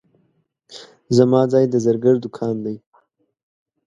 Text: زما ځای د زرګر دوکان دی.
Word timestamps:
زما 1.17 1.41
ځای 1.51 1.65
د 1.69 1.75
زرګر 1.85 2.15
دوکان 2.23 2.55
دی. 2.65 2.75